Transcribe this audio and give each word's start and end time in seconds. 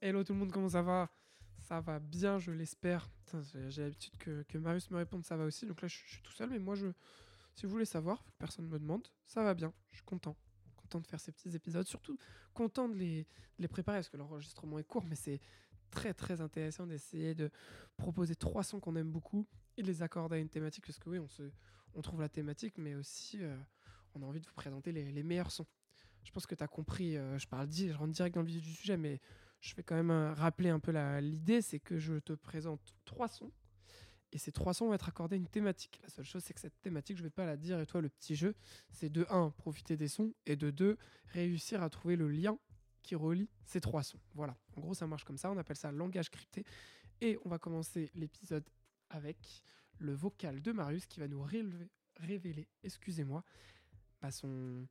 Hello 0.00 0.24
tout 0.24 0.32
le 0.32 0.38
monde, 0.40 0.50
comment 0.50 0.68
ça 0.68 0.82
va? 0.82 1.08
Ça 1.60 1.80
va 1.80 2.00
bien, 2.00 2.40
je 2.40 2.50
l'espère. 2.50 3.08
J'ai 3.68 3.82
l'habitude 3.82 4.16
que, 4.18 4.42
que, 4.48 4.58
Marius 4.58 4.90
me 4.90 4.96
réponde, 4.96 5.24
ça 5.24 5.36
va 5.36 5.44
aussi. 5.44 5.64
Donc 5.64 5.80
là, 5.80 5.86
je, 5.86 5.94
suis 5.94 6.22
tout 6.22 6.32
seul, 6.32 6.50
mais 6.50 6.58
moi, 6.58 6.74
je, 6.74 6.88
si 7.54 7.66
vous 7.66 7.70
voulez 7.70 7.84
savoir, 7.84 8.24
personne 8.38 8.64
ne 8.64 8.70
me 8.70 8.80
demande, 8.80 9.06
ça 9.26 9.44
va 9.44 9.54
bien. 9.54 9.72
Je 9.90 9.98
suis 9.98 10.04
content. 10.04 10.36
Content 10.76 10.98
de 10.98 11.06
faire 11.06 11.20
ces 11.20 11.30
petits 11.30 11.54
épisodes. 11.54 11.86
Surtout 11.86 12.18
content 12.54 12.88
de 12.88 12.96
les, 12.96 13.22
de 13.58 13.62
les 13.62 13.68
préparer, 13.68 13.98
parce 13.98 14.08
que 14.08 14.16
l'enregistrement 14.16 14.80
est 14.80 14.84
court, 14.84 15.04
mais 15.04 15.14
c'est 15.14 15.40
très 15.92 16.14
très 16.14 16.40
intéressant 16.40 16.84
d'essayer 16.84 17.36
de 17.36 17.48
proposer 17.96 18.34
trois 18.34 18.64
sons 18.64 18.80
qu'on 18.80 18.96
aime 18.96 19.12
beaucoup 19.12 19.46
et 19.76 19.82
de 19.82 19.86
les 19.86 20.02
accorder 20.02 20.34
à 20.34 20.38
une 20.40 20.48
thématique, 20.48 20.84
parce 20.84 20.98
que 20.98 21.10
oui, 21.10 21.20
on 21.20 21.28
se, 21.28 21.44
on 21.94 22.02
trouve 22.02 22.20
la 22.20 22.28
thématique, 22.28 22.78
mais 22.78 22.94
aussi 22.94 23.42
euh, 23.42 23.56
on 24.14 24.22
a 24.22 24.26
envie 24.26 24.40
de 24.40 24.46
vous 24.46 24.54
présenter 24.54 24.92
les, 24.92 25.22
meilleurs 25.22 25.50
sons. 25.50 25.66
Je 26.24 26.30
pense 26.30 26.46
que 26.46 26.54
tu 26.54 26.62
as 26.62 26.68
compris, 26.68 27.16
euh, 27.16 27.38
je 27.38 27.46
parle 27.46 27.70
je 27.70 27.92
rentre 27.92 28.12
direct 28.12 28.34
dans 28.34 28.42
le 28.42 28.48
vif 28.48 28.62
du 28.62 28.72
sujet, 28.72 28.96
mais 28.96 29.20
je 29.60 29.74
vais 29.74 29.82
quand 29.82 29.96
même 29.96 30.10
euh, 30.10 30.32
rappeler 30.34 30.70
un 30.70 30.78
peu 30.78 30.92
l'idée, 31.20 31.62
c'est 31.62 31.80
que 31.80 31.98
je 31.98 32.14
te 32.14 32.32
présente 32.32 32.94
trois 33.04 33.28
sons, 33.28 33.52
et 34.32 34.38
ces 34.38 34.52
trois 34.52 34.74
sons 34.74 34.86
vont 34.86 34.94
être 34.94 35.08
accordés 35.08 35.36
à 35.36 35.38
une 35.38 35.48
thématique. 35.48 36.00
La 36.02 36.08
seule 36.08 36.24
chose, 36.24 36.42
c'est 36.44 36.52
que 36.52 36.60
cette 36.60 36.80
thématique, 36.80 37.16
je 37.16 37.22
vais 37.22 37.30
pas 37.30 37.46
la 37.46 37.56
dire, 37.56 37.80
et 37.80 37.86
toi, 37.86 38.00
le 38.00 38.08
petit 38.08 38.36
jeu, 38.36 38.54
c'est 38.90 39.08
de 39.08 39.26
1, 39.30 39.50
profiter 39.50 39.96
des 39.96 40.08
sons, 40.08 40.34
et 40.46 40.56
de 40.56 40.70
2, 40.70 40.98
réussir 41.28 41.82
à 41.82 41.88
trouver 41.88 42.16
le 42.16 42.28
lien 42.28 42.58
qui 43.02 43.14
relie 43.14 43.48
ces 43.64 43.80
trois 43.80 44.02
sons. 44.02 44.20
Voilà, 44.34 44.56
en 44.76 44.80
gros, 44.80 44.94
ça 44.94 45.06
marche 45.06 45.24
comme 45.24 45.38
ça, 45.38 45.50
on 45.50 45.56
appelle 45.56 45.76
ça 45.76 45.90
langage 45.90 46.30
crypté, 46.30 46.64
et 47.20 47.38
on 47.44 47.48
va 47.48 47.58
commencer 47.58 48.10
l'épisode 48.14 48.68
avec 49.10 49.64
le 49.98 50.14
vocal 50.14 50.60
de 50.62 50.72
Marius 50.72 51.06
qui 51.06 51.20
va 51.20 51.28
nous 51.28 51.42
révéler, 52.16 52.68
excusez-moi, 52.82 53.44
bah, 54.20 54.30
son... 54.30 54.86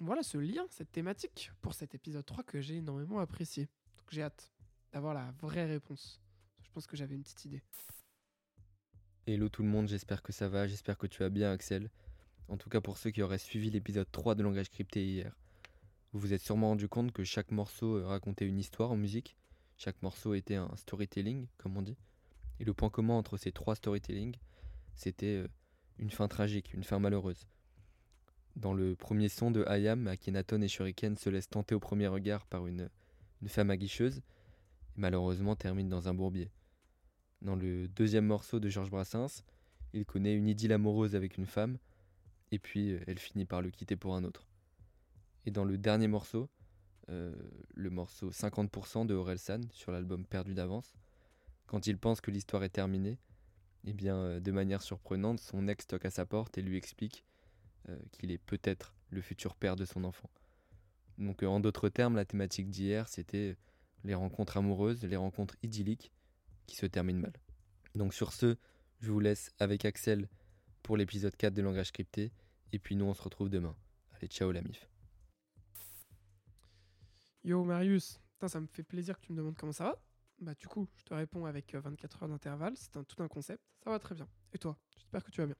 Voilà 0.00 0.22
ce 0.22 0.38
lien, 0.38 0.66
cette 0.70 0.92
thématique 0.92 1.52
pour 1.60 1.74
cet 1.74 1.94
épisode 1.94 2.24
3 2.24 2.44
que 2.44 2.60
j'ai 2.60 2.76
énormément 2.76 3.18
apprécié. 3.18 3.68
J'ai 4.10 4.22
hâte 4.22 4.50
d'avoir 4.92 5.12
la 5.12 5.30
vraie 5.32 5.66
réponse. 5.66 6.22
Je 6.62 6.70
pense 6.70 6.86
que 6.86 6.96
j'avais 6.96 7.14
une 7.14 7.22
petite 7.22 7.44
idée. 7.44 7.62
Hello 9.26 9.48
tout 9.50 9.62
le 9.62 9.68
monde, 9.68 9.88
j'espère 9.88 10.22
que 10.22 10.32
ça 10.32 10.48
va, 10.48 10.66
j'espère 10.66 10.96
que 10.96 11.06
tu 11.06 11.18
vas 11.18 11.28
bien 11.28 11.52
Axel. 11.52 11.90
En 12.48 12.56
tout 12.56 12.70
cas 12.70 12.80
pour 12.80 12.96
ceux 12.96 13.10
qui 13.10 13.22
auraient 13.22 13.38
suivi 13.38 13.70
l'épisode 13.70 14.10
3 14.10 14.34
de 14.34 14.42
Langage 14.42 14.70
Crypté 14.70 15.04
hier. 15.04 15.36
Vous 16.12 16.20
vous 16.20 16.32
êtes 16.32 16.42
sûrement 16.42 16.68
rendu 16.68 16.88
compte 16.88 17.12
que 17.12 17.22
chaque 17.22 17.50
morceau 17.50 18.04
racontait 18.06 18.46
une 18.46 18.58
histoire 18.58 18.90
en 18.90 18.96
musique. 18.96 19.36
Chaque 19.76 20.02
morceau 20.02 20.34
était 20.34 20.56
un 20.56 20.74
storytelling, 20.76 21.46
comme 21.58 21.76
on 21.76 21.82
dit. 21.82 21.96
Et 22.60 22.64
le 22.64 22.74
point 22.74 22.90
commun 22.90 23.14
entre 23.14 23.38
ces 23.38 23.52
trois 23.52 23.74
storytelling, 23.74 24.36
c'était 24.94 25.38
euh, 25.38 25.48
une 25.98 26.10
fin 26.10 26.28
tragique, 26.28 26.74
une 26.74 26.84
fin 26.84 26.98
malheureuse. 26.98 27.46
Dans 28.54 28.74
le 28.74 28.94
premier 28.94 29.30
son 29.30 29.50
de 29.50 29.64
Ayam, 29.66 30.06
Akhenaton 30.06 30.60
et 30.60 30.68
Shuriken 30.68 31.16
se 31.16 31.30
laissent 31.30 31.48
tenter 31.48 31.74
au 31.74 31.80
premier 31.80 32.06
regard 32.06 32.46
par 32.46 32.66
une, 32.66 32.90
femme 33.46 33.70
aguicheuse 33.70 34.18
et 34.18 35.00
malheureusement 35.00 35.56
terminent 35.56 35.88
dans 35.88 36.08
un 36.08 36.14
bourbier. 36.14 36.50
Dans 37.40 37.56
le 37.56 37.88
deuxième 37.88 38.26
morceau 38.26 38.60
de 38.60 38.68
Georges 38.68 38.90
Brassens, 38.90 39.42
il 39.94 40.04
connaît 40.04 40.34
une 40.34 40.46
idylle 40.46 40.72
amoureuse 40.72 41.16
avec 41.16 41.38
une 41.38 41.46
femme, 41.46 41.78
et 42.52 42.58
puis 42.58 42.92
euh, 42.92 43.00
elle 43.06 43.18
finit 43.18 43.46
par 43.46 43.62
le 43.62 43.70
quitter 43.70 43.96
pour 43.96 44.14
un 44.14 44.24
autre. 44.24 44.46
Et 45.46 45.50
dans 45.50 45.64
le 45.64 45.78
dernier 45.78 46.08
morceau, 46.08 46.50
euh, 47.08 47.34
le 47.74 47.88
morceau 47.88 48.30
50% 48.30 49.06
de 49.06 49.14
Orelsan 49.14 49.62
sur 49.72 49.92
l'album 49.92 50.26
Perdu 50.26 50.52
d'avance, 50.52 50.92
quand 51.70 51.86
il 51.86 51.98
pense 51.98 52.20
que 52.20 52.32
l'histoire 52.32 52.64
est 52.64 52.70
terminée, 52.70 53.16
eh 53.84 53.94
euh, 54.02 54.40
de 54.40 54.50
manière 54.50 54.82
surprenante, 54.82 55.38
son 55.38 55.68
ex 55.68 55.86
toque 55.86 56.04
à 56.04 56.10
sa 56.10 56.26
porte 56.26 56.58
et 56.58 56.62
lui 56.62 56.76
explique 56.76 57.24
euh, 57.88 57.96
qu'il 58.10 58.32
est 58.32 58.38
peut-être 58.38 58.92
le 59.10 59.20
futur 59.20 59.54
père 59.54 59.76
de 59.76 59.84
son 59.84 60.02
enfant. 60.02 60.28
Donc, 61.16 61.44
euh, 61.44 61.46
en 61.46 61.60
d'autres 61.60 61.88
termes, 61.88 62.16
la 62.16 62.24
thématique 62.24 62.70
d'hier, 62.70 63.08
c'était 63.08 63.56
les 64.02 64.14
rencontres 64.14 64.56
amoureuses, 64.56 65.04
les 65.04 65.14
rencontres 65.14 65.54
idylliques 65.62 66.10
qui 66.66 66.74
se 66.74 66.86
terminent 66.86 67.20
mal. 67.20 67.34
Donc 67.94 68.14
sur 68.14 68.32
ce, 68.32 68.56
je 68.98 69.12
vous 69.12 69.20
laisse 69.20 69.52
avec 69.60 69.84
Axel 69.84 70.28
pour 70.82 70.96
l'épisode 70.96 71.36
4 71.36 71.54
de 71.54 71.62
Langage 71.62 71.92
Crypté, 71.92 72.32
et 72.72 72.80
puis 72.80 72.96
nous 72.96 73.04
on 73.04 73.14
se 73.14 73.22
retrouve 73.22 73.48
demain. 73.48 73.76
Allez, 74.16 74.26
ciao 74.26 74.50
la 74.50 74.62
mif. 74.62 74.88
Yo 77.44 77.62
Marius, 77.62 78.20
ça 78.44 78.60
me 78.60 78.66
fait 78.66 78.82
plaisir 78.82 79.20
que 79.20 79.26
tu 79.26 79.32
me 79.32 79.36
demandes 79.36 79.56
comment 79.56 79.72
ça 79.72 79.84
va. 79.84 80.09
Bah 80.40 80.54
du 80.54 80.66
coup, 80.66 80.88
je 80.96 81.04
te 81.04 81.12
réponds 81.12 81.44
avec 81.44 81.74
euh, 81.74 81.80
24 81.80 82.22
heures 82.22 82.28
d'intervalle, 82.28 82.74
c'est 82.76 82.96
un, 82.96 83.04
tout 83.04 83.22
un 83.22 83.28
concept, 83.28 83.62
ça 83.84 83.90
va 83.90 83.98
très 83.98 84.14
bien. 84.14 84.28
Et 84.52 84.58
toi? 84.58 84.78
J'espère 84.96 85.22
que 85.22 85.30
tu 85.30 85.40
vas 85.40 85.46
bien. 85.46 85.56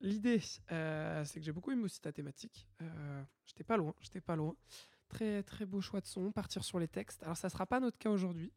L'idée, 0.00 0.40
euh, 0.72 1.24
c'est 1.24 1.40
que 1.40 1.44
j'ai 1.44 1.52
beaucoup 1.52 1.70
aimé 1.70 1.82
aussi 1.82 2.00
ta 2.00 2.12
thématique. 2.12 2.68
Euh, 2.80 3.22
j'étais 3.44 3.64
pas 3.64 3.76
loin, 3.76 3.94
j'étais 4.00 4.20
pas 4.20 4.36
loin. 4.36 4.56
Très 5.08 5.42
très 5.42 5.66
beau 5.66 5.80
choix 5.80 6.00
de 6.00 6.06
son, 6.06 6.32
partir 6.32 6.64
sur 6.64 6.78
les 6.78 6.88
textes. 6.88 7.22
Alors 7.22 7.36
ça 7.36 7.50
sera 7.50 7.66
pas 7.66 7.80
notre 7.80 7.98
cas 7.98 8.10
aujourd'hui. 8.10 8.52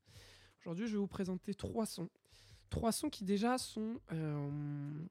Aujourd'hui, 0.62 0.88
je 0.88 0.94
vais 0.94 1.00
vous 1.00 1.08
présenter 1.08 1.53
trois 1.56 1.86
sons. 1.86 2.09
Trois 2.70 2.92
sons 2.92 3.09
qui 3.09 3.26
déjà 3.26 3.58
sont 3.58 4.00
euh, 4.12 5.08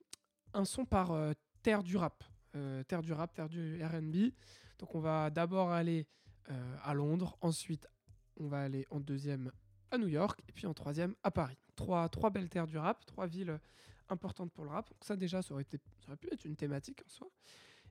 un 0.54 0.64
son 0.64 0.84
par 0.84 1.10
euh, 1.10 1.32
terre 1.62 1.82
du 1.82 1.96
rap. 1.96 2.24
Euh, 2.56 2.82
terre 2.84 3.02
du 3.02 3.12
rap, 3.12 3.32
terre 3.34 3.48
du 3.48 3.82
RB. 3.84 4.32
Donc 4.78 4.94
on 4.94 5.00
va 5.00 5.30
d'abord 5.30 5.70
aller 5.70 6.06
euh, 6.50 6.76
à 6.82 6.94
Londres, 6.94 7.36
ensuite 7.40 7.86
on 8.40 8.48
va 8.48 8.62
aller 8.62 8.86
en 8.90 9.00
deuxième 9.00 9.52
à 9.90 9.98
New 9.98 10.08
York, 10.08 10.40
et 10.48 10.52
puis 10.52 10.66
en 10.66 10.74
troisième 10.74 11.14
à 11.22 11.30
Paris. 11.30 11.58
Trois, 11.76 12.08
belles 12.32 12.48
terres 12.48 12.66
du 12.66 12.78
rap, 12.78 13.04
trois 13.06 13.26
villes 13.26 13.58
importantes 14.08 14.52
pour 14.52 14.64
le 14.64 14.70
rap. 14.70 14.88
Donc 14.88 15.04
ça 15.04 15.16
déjà, 15.16 15.42
ça 15.42 15.54
aurait, 15.54 15.64
pu 15.64 15.78
être 16.32 16.44
une 16.44 16.56
thématique 16.56 17.02
en 17.04 17.08
soi. 17.08 17.28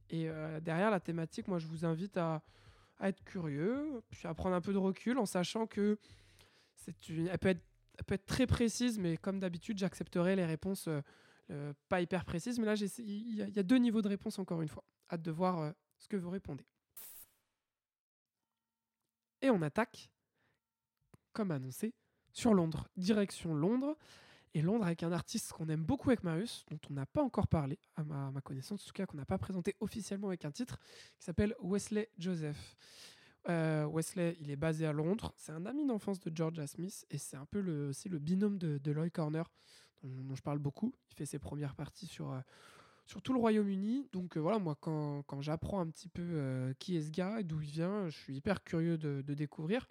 Et 0.09 0.29
euh, 0.29 0.59
derrière 0.59 0.91
la 0.91 0.99
thématique, 0.99 1.47
moi 1.47 1.59
je 1.59 1.67
vous 1.67 1.85
invite 1.85 2.17
à, 2.17 2.41
être 3.01 3.23
curieux, 3.23 4.03
puis 4.09 4.27
à 4.27 4.33
prendre 4.33 4.55
un 4.55 4.61
peu 4.61 4.73
de 4.73 4.77
recul 4.77 5.17
en 5.17 5.25
sachant 5.25 5.65
que 5.65 5.97
c'est 6.75 6.95
elle, 7.09 7.37
peut 7.39 7.49
être, 7.49 8.25
très 8.25 8.45
précise, 8.45 8.99
mais 8.99 9.17
comme 9.17 9.39
d'habitude, 9.39 9.77
j'accepterai 9.77 10.35
les 10.35 10.45
réponses 10.45 10.87
euh, 10.87 11.01
euh, 11.51 11.73
pas 11.87 12.01
hyper 12.01 12.25
précises. 12.25 12.59
Mais 12.59 12.65
là, 12.65 12.75
il 12.75 13.33
y, 13.33 13.51
y 13.51 13.59
a 13.59 13.63
deux 13.63 13.77
niveaux 13.77 14.01
de 14.01 14.07
réponse 14.07 14.37
encore 14.39 14.61
une 14.61 14.67
fois. 14.67 14.83
Hâte 15.11 15.21
de 15.21 15.31
voir 15.31 15.59
euh, 15.59 15.71
ce 15.97 16.07
que 16.07 16.17
vous 16.17 16.29
répondez. 16.29 16.65
Et 19.41 19.49
on 19.49 19.61
attaque, 19.61 20.09
comme 21.33 21.51
annoncé, 21.51 21.93
sur 22.31 22.53
Londres. 22.53 22.87
Direction 22.97 23.53
Londres. 23.53 23.97
Et 24.55 24.61
Londres 24.61 24.85
avec 24.85 25.03
un 25.03 25.11
artiste 25.11 25.51
qu'on 25.53 25.69
aime 25.69 25.83
beaucoup 25.83 26.09
avec 26.09 26.23
Marius, 26.23 26.65
dont 26.71 26.79
on 26.89 26.93
n'a 26.93 27.05
pas 27.05 27.21
encore 27.21 27.47
parlé, 27.47 27.77
à 27.95 28.03
ma, 28.03 28.41
connaissance, 28.41 28.83
en 28.83 28.87
tout 28.87 28.93
cas 28.93 29.05
qu'on 29.05 29.17
n'a 29.17 29.25
pas 29.25 29.37
présenté 29.37 29.75
officiellement 29.79 30.29
avec 30.29 30.43
un 30.43 30.51
titre, 30.51 30.79
qui 31.19 31.25
s'appelle 31.25 31.53
Wesley 31.61 32.09
Joseph. 32.17 32.75
Euh, 33.47 33.85
Wesley, 33.85 34.37
il 34.41 34.49
est 34.49 34.55
basé 34.55 34.87
à 34.87 34.91
Londres. 34.91 35.33
C'est 35.37 35.51
un 35.51 35.65
ami 35.67 35.85
d'enfance 35.85 36.19
de 36.19 36.35
Georgia 36.35 36.65
Smith 36.65 37.05
et 37.11 37.19
c'est 37.19 37.37
un 37.37 37.45
peu 37.45 37.61
le, 37.61 37.89
aussi 37.89 38.09
le 38.09 38.17
binôme 38.17 38.57
de, 38.57 38.79
de 38.79 38.91
Lloyd 38.91 39.11
Corner, 39.11 39.49
dont, 40.03 40.35
je 40.35 40.41
parle 40.41 40.59
beaucoup. 40.59 40.93
Il 41.11 41.15
fait 41.15 41.27
ses 41.27 41.39
premières 41.39 41.75
parties 41.75 42.07
sur, 42.07 42.31
euh, 42.31 42.39
sur 43.05 43.21
tout 43.21 43.33
le 43.33 43.39
Royaume-Uni. 43.39 44.09
Donc 44.11 44.35
euh, 44.35 44.39
voilà, 44.39 44.57
moi, 44.57 44.75
quand, 44.79 45.21
quand 45.27 45.41
j'apprends 45.41 45.79
un 45.79 45.87
petit 45.87 46.09
peu 46.09 46.73
qui 46.79 46.97
est 46.97 47.01
ce 47.01 47.11
gars 47.11 47.39
et 47.39 47.43
d'où 47.43 47.61
il 47.61 47.69
vient, 47.69 48.09
je 48.09 48.17
suis 48.17 48.35
hyper 48.35 48.63
curieux 48.63 48.97
de 48.97 49.33
découvrir. 49.35 49.87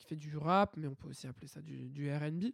Il 0.00 0.06
fait 0.06 0.16
du 0.16 0.36
rap, 0.36 0.76
mais 0.76 0.86
on 0.86 0.94
peut 0.94 1.08
aussi 1.08 1.26
appeler 1.26 1.46
ça 1.46 1.60
du, 1.60 1.88
du 1.90 2.12
RB. 2.12 2.52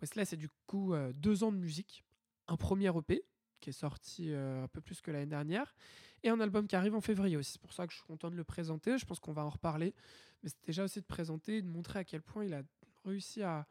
Wesley, 0.00 0.24
c'est 0.24 0.36
du 0.36 0.48
coup 0.66 0.94
euh, 0.94 1.12
deux 1.12 1.44
ans 1.44 1.52
de 1.52 1.56
musique, 1.56 2.04
un 2.48 2.56
premier 2.56 2.90
EP 2.96 3.24
qui 3.60 3.70
est 3.70 3.72
sorti 3.72 4.32
euh, 4.32 4.64
un 4.64 4.68
peu 4.68 4.80
plus 4.80 5.00
que 5.00 5.10
l'année 5.10 5.26
dernière, 5.26 5.74
et 6.22 6.28
un 6.28 6.40
album 6.40 6.66
qui 6.66 6.76
arrive 6.76 6.94
en 6.94 7.00
février 7.00 7.36
aussi. 7.36 7.52
C'est 7.52 7.60
pour 7.60 7.72
ça 7.72 7.86
que 7.86 7.92
je 7.92 7.98
suis 7.98 8.06
content 8.06 8.30
de 8.30 8.36
le 8.36 8.44
présenter. 8.44 8.98
Je 8.98 9.06
pense 9.06 9.18
qu'on 9.18 9.32
va 9.32 9.44
en 9.44 9.50
reparler, 9.50 9.94
mais 10.42 10.50
c'est 10.50 10.66
déjà 10.66 10.84
aussi 10.84 11.00
de 11.00 11.06
présenter, 11.06 11.62
de 11.62 11.66
montrer 11.68 11.98
à 11.98 12.04
quel 12.04 12.22
point 12.22 12.44
il 12.44 12.54
a 12.54 12.62
réussi 13.04 13.42
à, 13.42 13.66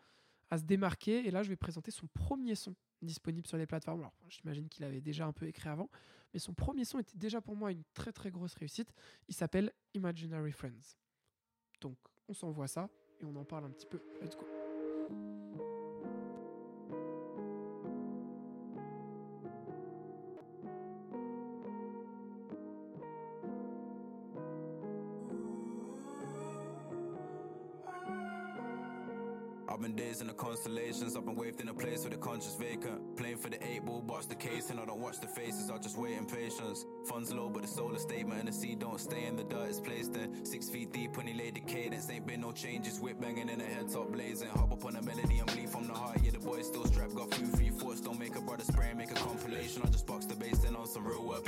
à 0.50 0.58
se 0.58 0.64
démarquer. 0.64 1.28
Et 1.28 1.32
là, 1.32 1.44
je 1.44 1.50
vais 1.50 1.56
présenter 1.56 1.92
son 1.92 2.08
premier 2.08 2.56
son 2.56 2.76
disponible 3.02 3.48
sur 3.48 3.58
les 3.58 3.68
plateformes. 3.68 4.00
Alors, 4.02 4.14
j'imagine 4.30 4.68
qu'il 4.70 4.84
avait 4.84 5.02
déjà 5.02 5.26
un 5.26 5.34
peu 5.34 5.48
écrit 5.48 5.70
avant, 5.70 5.90
mais 6.34 6.40
son 6.40 6.54
premier 6.54 6.86
son 6.86 7.00
était 7.00 7.18
déjà 7.18 7.42
pour 7.42 7.56
moi 7.56 7.72
une 7.72 7.84
très 7.94 8.12
très 8.12 8.32
grosse 8.32 8.56
réussite. 8.56 8.94
Il 9.28 9.36
s'appelle 9.36 9.72
Imaginary 9.94 10.52
Friends. 10.52 10.98
Donc, 11.82 11.98
on 12.28 12.34
s'envoie 12.34 12.68
ça 12.68 12.90
et 13.22 13.26
on 13.26 13.36
en 13.36 13.44
parle 13.44 13.66
un 13.66 13.70
petit 13.70 13.88
peu. 13.88 14.00
Let's 14.22 14.36
go. 14.36 14.46
I've 29.68 29.82
been 29.82 29.96
days 29.96 30.22
in 30.22 30.28
the 30.28 30.34
constellations, 30.34 31.18
I've 31.18 31.26
been 31.26 31.36
waved 31.36 31.60
in 31.60 31.68
a 31.68 31.74
place 31.74 32.06
with 32.06 32.14
the 32.14 32.18
conscious 32.18 32.56
vacant. 32.56 33.18
Playing 33.18 33.38
for 33.38 33.50
the 33.50 33.62
eight 33.62 33.84
ball, 33.84 34.02
watch 34.08 34.26
the 34.28 34.36
case, 34.36 34.70
and 34.70 34.80
I 34.80 34.86
don't 34.86 35.02
watch 35.02 35.20
the 35.20 35.28
faces, 35.28 35.70
I 35.70 35.78
just 35.80 35.98
wait 35.98 36.14
in 36.14 36.26
patience. 36.26 36.86
Funds 37.06 37.32
low, 37.32 37.50
but 37.50 37.62
the 37.62 37.68
soul 37.68 37.90
solar 37.90 38.00
statement 38.00 38.40
and 38.40 38.48
the 38.48 38.52
seed 38.52 38.80
don't 38.80 39.00
stay 39.00 39.26
in 39.26 39.36
the 39.36 39.44
dirt, 39.44 39.68
it's 39.70 39.80
placed 39.80 40.14
there. 40.14 40.28
Six 40.44 40.70
feet 40.70 40.92
deep 40.92 41.16
when 41.16 41.28
he 41.28 41.34
laid 41.34 41.54
the 41.54 41.60
cadence, 41.60 42.10
ain't 42.10 42.26
been 42.26 42.42
no 42.42 42.52
changes, 42.52 43.00
whip 43.00 43.22
banging 43.22 43.48
in 43.48 43.60
the 43.60 43.66
head 43.66 43.90
top 43.94 44.12
blazing. 44.12 44.50
Hop 44.50 44.72
up 44.72 44.84
on 44.86 44.96
a 44.96 45.02
melody 45.04 45.38
and 45.38 45.46
bleed 45.54 45.70
from 45.70 45.86
the 45.88 45.94
heart, 45.94 46.18
yeah, 46.24 46.32
the 46.32 46.40
boy 46.40 46.62
still 46.64 46.84
strapped, 46.86 47.14
got 47.14 47.32
few 47.36 47.46
free 47.46 47.70
thoughts, 47.70 48.02
don't 48.02 48.20
make 48.20 48.36
a 48.36 48.42
brother 48.42 48.64
spray, 48.64 48.92
make 48.96 49.12
a 49.12 49.16
compilation. 49.16 49.84
I 49.86 49.90
just 49.90 50.08
box 50.08 50.26
the 50.26 50.36
bass 50.36 50.60
then 50.60 50.76
on 50.76 50.88
some 50.88 51.06
real 51.06 51.24
work. 51.24 51.46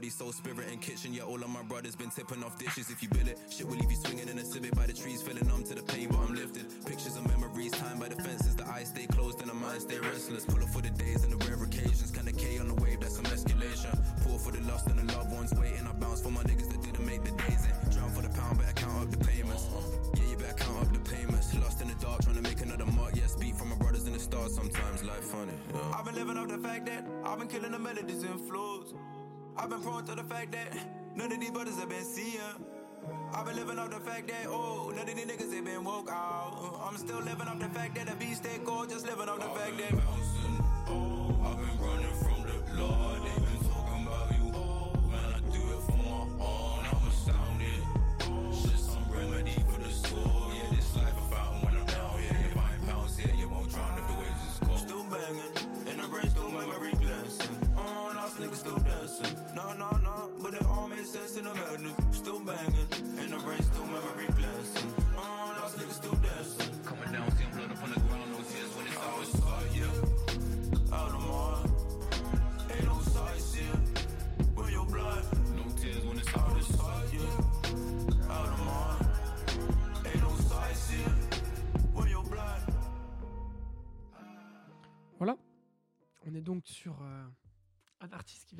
Body, 0.00 0.08
soul, 0.08 0.32
spirit, 0.32 0.66
and 0.72 0.80
kitchen. 0.80 1.12
Yeah, 1.12 1.24
all 1.24 1.42
of 1.42 1.50
my 1.50 1.62
brothers 1.62 1.94
been 1.94 2.08
tipping 2.08 2.42
off 2.42 2.58
dishes. 2.58 2.88
If 2.88 3.02
you 3.02 3.08
bill 3.10 3.28
it, 3.28 3.38
shit 3.50 3.68
will 3.68 3.76
leave 3.76 3.90
you 3.90 3.98
swinging 3.98 4.28
in 4.28 4.38
a 4.38 4.44
civic 4.44 4.74
by 4.74 4.86
the 4.86 4.94
trees, 4.94 5.20
feeling 5.20 5.46
numb 5.46 5.62
to 5.64 5.74
the 5.74 5.82
pain, 5.82 6.08
but 6.08 6.20
I'm 6.20 6.34
lifted. 6.34 6.64
Pictures 6.86 7.16
of 7.18 7.28
memories, 7.28 7.72
time 7.72 7.98
by 7.98 8.08
the 8.08 8.16
fences. 8.16 8.56
The 8.56 8.66
eyes 8.66 8.88
stay 8.88 9.06
closed 9.06 9.42
and 9.42 9.50
the 9.50 9.54
mind 9.54 9.82
stay 9.82 9.98
restless. 9.98 10.46
Pull 10.46 10.62
up 10.62 10.70
for 10.70 10.80
the 10.80 10.88
days 10.88 11.22
and 11.24 11.32
the 11.34 11.40
rare 11.44 11.62
occasions. 11.62 12.10
Kinda 12.12 12.32
K 12.32 12.58
on 12.58 12.68
the 12.68 12.74
wave, 12.80 13.00
that's 13.00 13.16
some 13.16 13.26
escalation. 13.26 13.92
Pour 14.24 14.38
for 14.38 14.52
the 14.52 14.62
lost 14.72 14.86
and 14.86 14.98
the 15.00 15.12
loved 15.12 15.32
ones 15.32 15.52
waiting. 15.52 15.86
I 15.86 15.92
bounce 15.92 16.22
for 16.22 16.30
my 16.30 16.44
niggas 16.44 16.70
that 16.72 16.80
didn't 16.80 17.04
make 17.04 17.22
the 17.22 17.32
days 17.44 17.68
in. 17.68 17.90
Drown 17.92 18.10
for 18.16 18.22
the 18.22 18.30
pound, 18.30 18.56
better 18.56 18.72
count 18.72 19.04
up 19.04 19.10
the 19.10 19.22
payments. 19.22 19.68
Yeah, 20.16 20.30
you 20.30 20.36
better 20.38 20.56
count 20.64 20.80
up 20.80 20.92
the 20.94 21.04
payments. 21.12 21.52
Lost 21.60 21.82
in 21.82 21.88
the 21.88 21.98
dark, 22.00 22.22
trying 22.22 22.36
to 22.36 22.42
make 22.42 22.62
another 22.62 22.86
mark. 22.86 23.16
Yeah, 23.16 23.26
speak 23.26 23.54
from 23.54 23.68
my 23.68 23.76
brothers 23.76 24.06
in 24.06 24.14
the 24.14 24.20
stars. 24.20 24.54
Sometimes 24.54 25.04
life 25.04 25.24
funny. 25.24 25.52
Yeah. 25.74 25.92
I've 25.92 26.06
been 26.06 26.14
living 26.14 26.38
off 26.38 26.48
the 26.48 26.56
fact 26.56 26.86
that 26.86 27.04
I've 27.22 27.38
been 27.38 27.48
killing 27.48 27.72
the 27.72 27.78
melodies 27.78 28.22
and 28.22 28.40
flows. 28.48 28.94
I've 29.60 29.68
been 29.68 29.82
prone 29.82 30.06
to 30.06 30.14
the 30.14 30.22
fact 30.22 30.52
that 30.52 30.72
none 31.14 31.30
of 31.30 31.38
these 31.38 31.50
brothers 31.50 31.78
have 31.78 31.90
been 31.90 32.02
seeing. 32.02 32.40
I've 33.34 33.44
been 33.44 33.56
living 33.56 33.78
off 33.78 33.90
the 33.90 34.00
fact 34.00 34.26
that, 34.28 34.46
oh, 34.48 34.90
none 34.96 35.06
of 35.06 35.14
these 35.14 35.26
niggas 35.26 35.50
they 35.50 35.60
been 35.60 35.84
woke 35.84 36.08
out. 36.10 36.80
I'm 36.82 36.96
still 36.96 37.20
living 37.20 37.46
off 37.46 37.58
the 37.58 37.68
fact 37.68 37.94
that 37.96 38.06
the 38.06 38.16
beast 38.16 38.42
stay 38.42 38.58
cold, 38.64 38.88
just 38.88 39.04
living 39.04 39.28
off 39.28 39.36
the 39.36 39.60
fact 39.60 39.76
that. 39.76 39.92
bouncing. 39.92 40.64
Oh, 40.88 41.19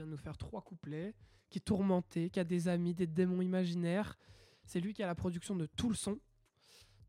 vient 0.01 0.07
de 0.07 0.11
nous 0.11 0.17
faire 0.17 0.39
trois 0.39 0.63
couplets, 0.63 1.15
qui 1.51 1.59
est 1.59 1.63
tourmenté, 1.63 2.31
qui 2.31 2.41
a 2.41 2.45
des 2.45 2.69
amis, 2.69 2.95
des 2.95 3.07
démons 3.07 3.43
imaginaires. 3.43 4.17
C'est 4.65 4.81
lui 4.81 4.95
qui 4.95 5.03
a 5.03 5.07
la 5.07 5.15
production 5.15 5.55
de 5.57 5.67
tout 5.67 5.89
le 5.89 5.95
son. 5.95 6.19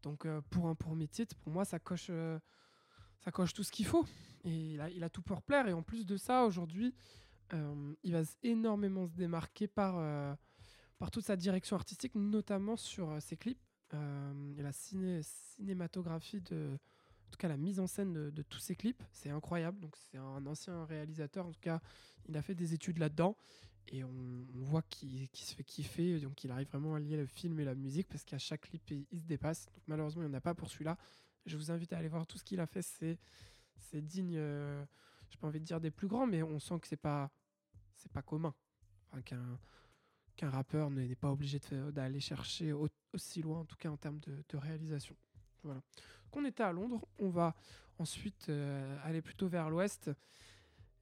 Donc 0.04 0.26
euh, 0.26 0.42
pour 0.50 0.68
un 0.68 0.76
premier 0.76 1.08
titre, 1.08 1.36
pour 1.38 1.54
moi, 1.54 1.64
ça 1.64 1.80
coche, 1.80 2.08
euh, 2.10 2.40
ça 3.20 3.32
coche 3.32 3.54
tout 3.54 3.64
ce 3.64 3.72
qu'il 3.72 3.86
faut. 3.86 4.06
Et 4.44 4.74
il 4.74 5.04
a, 5.04 5.10
tout 5.10 5.22
pour 5.22 5.42
plaire. 5.42 5.68
Et 5.68 5.74
en 5.74 5.84
plus 5.84 6.06
de 6.06 6.18
ça, 6.18 6.46
aujourd'hui, 6.46 6.94
euh, 7.54 7.94
il 8.04 8.14
va 8.14 8.24
énormément 8.44 9.06
se 9.06 9.14
démarquer 9.14 9.68
par, 9.68 9.94
par 10.98 11.12
toute 11.12 11.26
sa 11.26 11.36
direction 11.36 11.76
artistique, 11.76 12.16
notamment 12.16 12.76
sur 12.76 13.22
ses 13.22 13.38
clips 13.38 13.60
et 13.94 14.64
la 14.64 14.72
ciné- 14.72 15.22
cinématographie 15.22 16.42
de, 16.42 16.80
en 17.32 17.36
tout 17.36 17.38
cas 17.38 17.48
la 17.48 17.56
mise 17.56 17.80
en 17.80 17.88
scène 17.88 18.30
de, 18.30 18.42
tous 18.42 18.60
ces 18.60 18.76
clips, 18.76 19.02
c'est 19.14 19.30
incroyable. 19.30 19.80
Donc 19.80 19.96
c'est 19.96 20.18
un 20.18 20.46
ancien 20.46 20.84
réalisateur, 20.84 21.46
en 21.46 21.54
tout 21.54 21.62
cas, 21.62 21.80
il 22.28 22.36
a 22.36 22.42
fait 22.42 22.56
des 22.56 22.74
études 22.74 22.98
là-dedans 22.98 23.38
et 23.88 24.04
on, 24.04 24.46
voit 24.54 24.82
qu'il 24.82 25.30
se 25.34 25.56
fait 25.56 25.64
kiffer. 25.64 26.20
Donc 26.20 26.44
il 26.44 26.52
arrive 26.52 26.68
vraiment 26.68 26.94
à 26.94 27.00
lier 27.00 27.16
le 27.16 27.26
film 27.26 27.58
et 27.62 27.64
la 27.64 27.74
musique 27.74 28.10
parce 28.10 28.26
qu'à 28.26 28.38
chaque 28.38 28.64
clip 28.64 28.82
il, 28.92 29.22
se 29.22 29.26
dépasse. 29.26 29.68
Donc 29.68 29.82
malheureusement 29.88 30.24
il 30.24 30.26
n'y 30.26 30.32
en 30.32 30.38
a 30.38 30.42
pas 30.42 30.54
pour 30.54 30.70
celui-là. 30.70 30.98
Je 31.46 31.56
vous 31.56 31.72
invite 31.72 31.94
à 31.94 32.00
aller 32.00 32.10
voir 32.10 32.28
tout 32.28 32.38
ce 32.38 32.44
qu'il 32.44 32.60
a 32.60 32.68
fait. 32.68 32.82
C'est 32.82 33.18
digne. 34.02 34.36
euh, 34.36 34.84
j'ai 35.30 35.38
pas 35.38 35.48
envie 35.48 35.62
de 35.62 35.66
dire 35.66 35.80
des 35.80 35.90
plus 35.90 36.10
grands, 36.10 36.28
mais 36.28 36.44
on 36.44 36.60
sent 36.60 36.82
que 36.82 36.88
c'est 36.90 36.98
pas 36.98 37.32
pas 38.12 38.22
commun. 38.22 38.54
Qu'un 39.24 40.50
rappeur 40.50 40.90
n'est 40.90 41.16
pas 41.16 41.32
obligé 41.32 41.62
d'aller 41.94 42.20
chercher 42.20 42.74
au- 42.74 42.90
aussi 43.14 43.42
loin, 43.42 43.62
en 43.62 43.66
tout 43.66 43.78
cas 43.78 43.90
en 43.90 43.96
termes 43.96 44.20
de 44.20 44.58
réalisation. 44.58 45.16
Voilà. 45.64 45.82
Donc 46.26 46.38
on 46.38 46.46
était 46.46 46.64
à 46.64 46.72
Londres, 46.72 47.06
on 47.20 47.30
va 47.30 47.56
ensuite 48.00 48.50
euh, 48.50 48.98
aller 49.04 49.22
plutôt 49.22 49.48
vers 49.48 49.70
l'ouest 49.70 50.10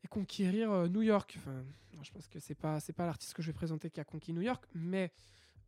et 0.04 0.08
conquérir 0.08 0.72
euh, 0.72 0.88
New 0.88 1.02
York. 1.02 1.38
Je 2.02 2.12
pense 2.12 2.28
que 2.28 2.40
c'est 2.40 2.56
pas 2.56 2.80
pas 2.96 3.06
l'artiste 3.06 3.34
que 3.34 3.42
je 3.42 3.48
vais 3.48 3.54
présenter 3.54 3.90
qui 3.90 4.00
a 4.00 4.04
conquis 4.04 4.34
New 4.34 4.42
York, 4.42 4.66
mais 4.74 5.12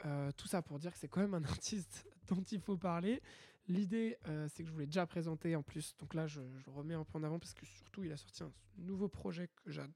euh, 0.06 0.32
tout 0.34 0.48
ça 0.48 0.62
pour 0.62 0.80
dire 0.80 0.92
que 0.94 0.98
c'est 0.98 1.08
quand 1.08 1.22
même 1.22 1.34
un 1.34 1.44
artiste 1.44 2.08
dont 2.28 2.44
il 2.52 2.60
faut 2.60 2.78
parler. 2.78 3.22
L'idée, 3.68 4.18
c'est 4.50 4.64
que 4.64 4.68
je 4.68 4.74
voulais 4.74 4.88
déjà 4.88 5.06
présenter 5.06 5.56
en 5.56 5.62
plus, 5.62 5.96
donc 5.98 6.14
là 6.16 6.26
je, 6.26 6.42
le 6.42 6.72
remets 6.72 6.96
un 6.96 7.06
peu 7.06 7.20
en 7.20 7.24
avant 7.24 7.40
parce 7.40 7.54
que 7.54 7.66
surtout 7.66 8.04
il 8.04 8.12
a 8.12 8.18
sorti 8.18 8.44
un 8.44 8.52
nouveau 8.78 9.08
projet 9.08 9.50
que 9.64 9.72
j'aime 9.72 9.94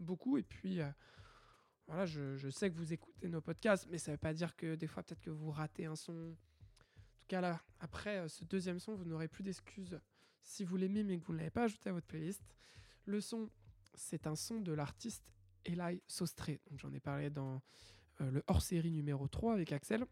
beaucoup 0.00 0.38
et 0.38 0.42
puis 0.42 0.80
voilà, 1.86 2.04
je, 2.04 2.48
sais 2.48 2.70
que 2.70 2.76
vous 2.76 2.92
écoutez 2.92 3.28
nos 3.28 3.40
podcasts, 3.40 3.86
mais 3.90 3.98
ça 3.98 4.10
veut 4.10 4.18
pas 4.18 4.32
dire 4.32 4.56
que 4.56 4.74
des 4.74 4.86
fois 4.86 5.02
peut-être 5.02 5.20
que 5.20 5.30
vous 5.30 5.50
ratez 5.50 5.86
un 5.86 5.94
son. 5.94 6.34
Cas 7.28 7.40
là, 7.40 7.60
après 7.80 8.18
euh, 8.18 8.28
ce 8.28 8.44
deuxième 8.44 8.78
son, 8.78 8.94
vous 8.94 9.04
n'aurez 9.04 9.28
plus 9.28 9.42
d'excuses 9.42 10.00
si 10.42 10.64
vous 10.64 10.76
l'aimez 10.76 11.02
mais 11.02 11.18
que 11.18 11.24
vous 11.24 11.32
ne 11.32 11.38
l'avez 11.38 11.50
pas 11.50 11.64
ajouté 11.64 11.88
à 11.88 11.92
votre 11.92 12.06
playlist. 12.06 12.42
Le 13.04 13.20
son, 13.20 13.50
c'est 13.94 14.26
un 14.26 14.36
son 14.36 14.60
de 14.60 14.72
l'artiste 14.72 15.24
Eli 15.64 16.02
Sostré. 16.06 16.60
J'en 16.76 16.92
ai 16.92 17.00
parlé 17.00 17.30
dans 17.30 17.62
euh, 18.20 18.30
le 18.30 18.42
hors-série 18.46 18.92
numéro 18.92 19.26
3 19.26 19.54
avec 19.54 19.72
Axel. 19.72 20.06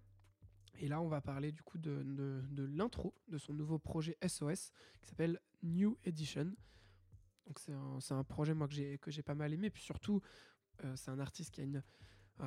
Et 0.78 0.88
là, 0.88 1.00
on 1.00 1.08
va 1.08 1.20
parler 1.20 1.52
du 1.52 1.62
coup 1.62 1.78
de, 1.78 2.02
de- 2.04 2.64
l'intro 2.64 3.14
de 3.28 3.38
son 3.38 3.52
nouveau 3.52 3.78
projet 3.78 4.18
SOS 4.26 4.72
qui 5.00 5.08
s'appelle 5.08 5.40
New 5.62 5.96
Edition. 6.04 6.52
C'est 7.56 8.12
un, 8.12 8.24
projet 8.24 8.54
que 9.00 9.10
j'ai 9.10 9.22
pas 9.22 9.34
mal 9.34 9.52
aimé. 9.52 9.70
Puis 9.70 9.82
surtout, 9.82 10.20
euh, 10.82 10.96
c'est 10.96 11.10
un 11.10 11.20
artiste 11.20 11.52
qui 11.52 11.60
a 11.60 11.64
une 11.64 11.82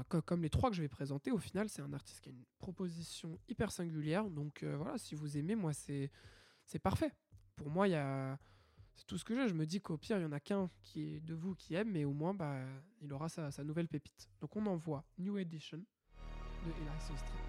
comme 0.09 0.41
les 0.41 0.49
trois 0.49 0.69
que 0.69 0.75
je 0.75 0.81
vais 0.81 0.87
présenter, 0.87 1.31
au 1.31 1.37
final, 1.37 1.69
c'est 1.69 1.81
un 1.81 1.93
artiste 1.93 2.21
qui 2.21 2.29
a 2.29 2.31
une 2.31 2.43
proposition 2.59 3.39
hyper 3.47 3.71
singulière. 3.71 4.29
Donc 4.29 4.63
euh, 4.63 4.75
voilà, 4.77 4.97
si 4.97 5.15
vous 5.15 5.37
aimez, 5.37 5.55
moi, 5.55 5.73
c'est 5.73 6.11
c'est 6.65 6.79
parfait. 6.79 7.13
Pour 7.55 7.69
moi, 7.69 7.87
il 7.87 7.91
y 7.91 7.95
a 7.95 8.37
c'est 8.95 9.05
tout 9.05 9.17
ce 9.17 9.23
que 9.23 9.35
j'ai. 9.35 9.47
Je 9.47 9.53
me 9.53 9.65
dis 9.65 9.79
qu'au 9.79 9.97
pire, 9.97 10.17
il 10.17 10.23
y 10.23 10.25
en 10.25 10.31
a 10.31 10.39
qu'un 10.39 10.69
qui 10.83 11.15
est 11.15 11.19
de 11.19 11.33
vous 11.33 11.55
qui 11.55 11.75
aime, 11.75 11.91
mais 11.91 12.03
au 12.03 12.13
moins, 12.13 12.33
bah, 12.33 12.57
il 13.01 13.13
aura 13.13 13.29
sa, 13.29 13.51
sa 13.51 13.63
nouvelle 13.63 13.87
pépite. 13.87 14.29
Donc 14.41 14.55
on 14.55 14.65
envoie 14.65 15.05
New 15.17 15.37
Edition 15.37 15.77
de 15.77 16.71
Eli 16.71 17.01
Sostre. 17.01 17.46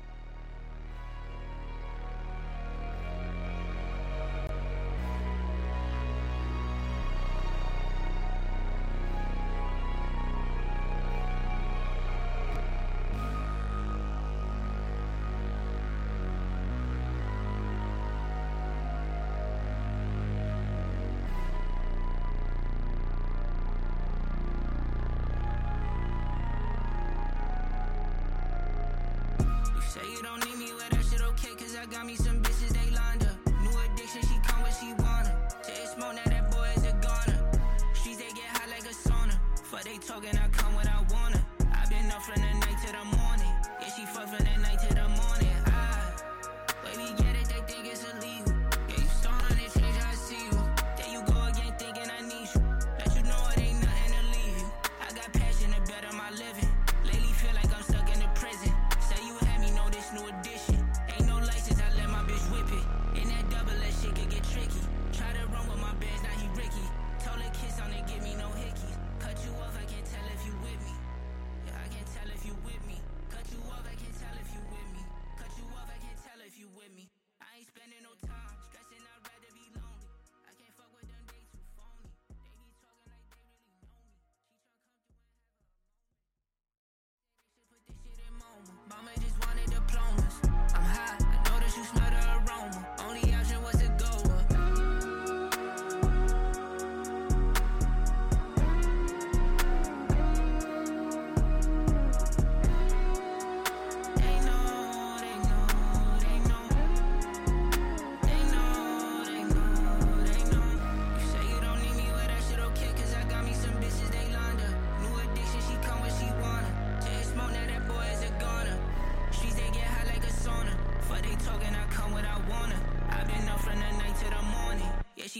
You 30.18 30.24
don't 30.24 30.44
need 30.44 30.58
me, 30.58 30.72
well 30.76 30.88
that 30.90 31.04
shit 31.04 31.22
okay, 31.22 31.54
cause 31.54 31.76
I 31.76 31.86
got 31.86 32.04
me 32.04 32.16
some 32.16 32.42
bitches, 32.42 32.70
they 32.70 32.87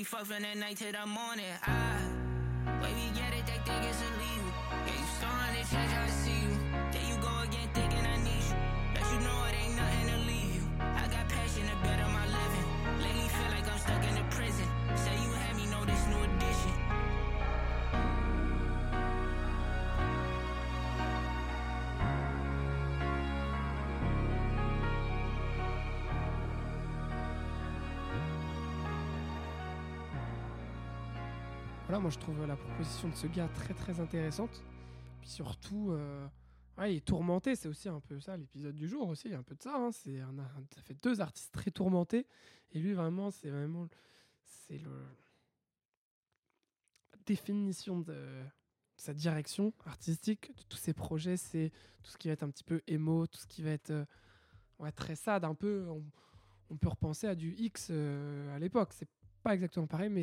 fuck 0.05 0.27
from 0.27 0.43
the 0.43 0.59
night 0.59 0.77
to 0.77 0.93
the 0.93 1.07
morning. 1.07 1.45
I, 1.67 2.18
Voilà, 31.89 32.01
moi 32.01 32.11
je 32.11 32.19
trouve 32.19 32.45
la 32.45 32.55
proposition 32.55 33.09
de 33.09 33.15
ce 33.15 33.27
gars 33.29 33.49
très 33.49 33.73
très 33.73 33.99
intéressante. 33.99 34.63
Puis 35.23 35.31
surtout, 35.31 35.93
euh, 35.93 36.29
il 36.81 36.97
est 36.97 37.05
tourmenté, 37.05 37.57
c'est 37.57 37.67
aussi 37.67 37.89
un 37.89 38.01
peu 38.01 38.21
ça 38.21 38.37
l'épisode 38.37 38.75
du 38.75 38.87
jour 38.87 39.09
aussi, 39.09 39.29
il 39.29 39.31
y 39.31 39.35
a 39.35 39.39
un 39.39 39.43
peu 39.43 39.55
de 39.55 39.63
ça. 39.63 39.75
hein. 39.75 39.91
C'est 39.91 40.21
ça 40.21 40.83
fait 40.83 41.03
deux 41.03 41.23
artistes 41.23 41.51
très 41.51 41.71
tourmentés. 41.71 42.27
Et 42.73 42.79
lui 42.79 42.93
vraiment, 42.93 43.31
c'est 43.31 43.49
vraiment 43.49 43.89
c'est 44.45 44.77
la 44.77 44.91
définition 47.25 48.01
de 48.01 48.45
sa 48.99 49.15
direction 49.15 49.73
artistique, 49.87 50.55
de 50.59 50.63
tous 50.65 50.77
ses 50.77 50.93
projets, 50.93 51.39
c'est 51.39 51.73
tout 52.03 52.11
ce 52.11 52.19
qui 52.19 52.29
va 52.29 52.35
être 52.35 52.43
un 52.43 52.51
petit 52.51 52.65
peu 52.65 52.83
émo, 52.87 53.27
tout 53.27 53.39
ce 53.39 53.47
qui 53.47 53.63
va 53.63 53.71
être 53.71 53.93
euh, 53.93 54.05
ouais, 54.79 54.93
très 54.93 55.17
sad, 55.17 55.43
un 55.43 55.55
peu. 55.55 55.87
On, 56.69 56.77
peut 56.77 56.89
repenser 56.89 57.27
à 57.27 57.35
du 57.35 57.55
X 57.55 57.89
euh, 57.91 58.55
à 58.55 58.59
l'époque. 58.59 58.91
C'est 58.93 59.09
pas 59.43 59.55
exactement 59.55 59.87
pareil, 59.87 60.11
mais 60.11 60.23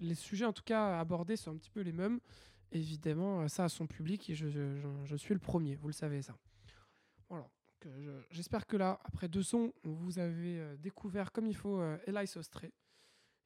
les 0.00 0.14
sujets 0.14 0.44
en 0.44 0.52
tout 0.52 0.62
cas 0.62 0.98
abordés 0.98 1.36
sont 1.36 1.52
un 1.52 1.56
petit 1.56 1.70
peu 1.70 1.80
les 1.80 1.92
mêmes. 1.92 2.20
Évidemment, 2.72 3.42
euh, 3.42 3.48
ça 3.48 3.64
a 3.64 3.68
son 3.68 3.86
public 3.86 4.28
et 4.30 4.34
je, 4.34 5.16
suis 5.16 5.34
le 5.34 5.40
premier, 5.40 5.76
vous 5.76 5.86
le 5.88 5.92
savez 5.92 6.22
ça. 6.22 6.36
Voilà. 7.28 7.48
Euh, 7.86 8.00
je- 8.30 8.34
J'espère 8.34 8.66
que 8.66 8.76
là, 8.76 8.98
après 9.04 9.28
deux 9.28 9.42
sons, 9.42 9.72
vous 9.84 10.18
avez 10.18 10.58
euh, 10.60 10.76
découvert 10.76 11.30
comme 11.32 11.46
il 11.46 11.54
faut 11.56 11.78
euh, 11.80 11.98
Eli 12.06 12.26
Sostré. 12.26 12.72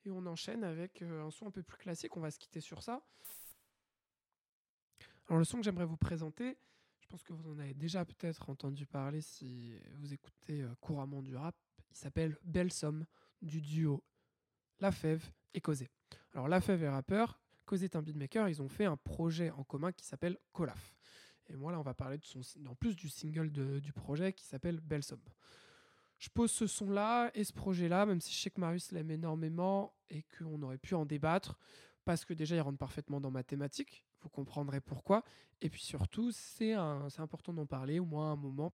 Et 0.05 0.11
on 0.11 0.25
enchaîne 0.27 0.65
avec 0.65 1.03
un 1.03 1.31
son 1.31 1.47
un 1.49 1.51
peu 1.51 1.63
plus 1.63 1.77
classique. 1.77 2.17
On 2.17 2.21
va 2.21 2.31
se 2.31 2.39
quitter 2.39 2.61
sur 2.61 2.83
ça. 2.83 3.03
Alors 5.27 5.39
le 5.39 5.45
son 5.45 5.59
que 5.59 5.65
j'aimerais 5.65 5.85
vous 5.85 5.97
présenter, 5.99 6.57
je 7.01 7.07
pense 7.09 7.23
que 7.23 7.33
vous 7.35 7.51
en 7.51 7.59
avez 7.59 7.75
déjà 7.75 8.05
peut-être 8.05 8.49
entendu 8.49 8.87
parler 8.87 9.21
si 9.21 9.75
vous 9.97 10.15
écoutez 10.15 10.65
couramment 10.81 11.21
du 11.21 11.37
rap. 11.37 11.55
Il 11.91 11.97
s'appelle 11.97 12.39
Belle 12.43 12.73
Somme 12.73 13.05
du 13.43 13.61
duo 13.61 14.03
La 14.79 14.93
Fève 14.93 15.31
et 15.53 15.61
Causé. 15.61 15.91
Alors 16.33 16.49
La 16.49 16.61
Fève 16.61 16.83
est 16.83 16.89
rappeur, 16.89 17.41
est 17.73 17.97
un 17.97 18.03
beatmaker. 18.03 18.49
Ils 18.49 18.63
ont 18.63 18.69
fait 18.69 18.87
un 18.87 18.97
projet 18.97 19.51
en 19.51 19.65
commun 19.65 19.93
qui 19.93 20.05
s'appelle 20.05 20.39
Colaf. 20.53 20.95
Et 21.49 21.57
moi 21.57 21.73
là, 21.73 21.79
on 21.79 21.83
va 21.83 21.95
parler 21.95 22.19
de 22.19 22.25
son, 22.25 22.41
en 22.67 22.75
plus 22.75 22.97
du 22.97 23.09
single 23.09 23.51
de- 23.51 23.79
du 23.79 23.93
projet 23.93 24.33
qui 24.33 24.45
s'appelle 24.45 24.81
Belle 24.81 25.03
Somme. 25.03 25.21
Je 26.19 26.29
pose 26.31 26.51
ce 26.51 26.67
son-là 26.67 27.31
et 27.35 27.45
ce 27.45 27.53
projet-là, 27.53 28.05
même 28.07 28.21
si 28.21 28.33
je 28.33 28.41
sais 28.41 28.51
que 28.51 28.61
Marius 28.61 28.91
l'aime 28.93 29.11
énormément 29.11 29.95
et 30.11 30.25
qu'on 30.37 30.61
aurait 30.63 30.79
pu 30.79 30.95
en 30.95 31.07
débattre, 31.07 31.59
parce 32.05 32.25
que 32.25 32.35
déjà, 32.35 32.57
il 32.57 32.61
rentre 32.61 32.79
parfaitement 32.79 33.21
dans 33.21 33.31
ma 33.31 33.45
thématique. 33.45 34.05
Vous 34.21 34.29
comprendrez 34.29 34.81
pourquoi. 34.81 35.23
Et 35.61 35.71
puis 35.71 35.83
surtout, 35.83 36.33
c'est 36.33 36.73
important 36.73 37.53
d'en 37.53 37.67
parler, 37.67 37.99
au 38.01 38.05
moins 38.05 38.33
un 38.33 38.37
moment. 38.37 38.73